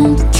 [0.00, 0.39] Hold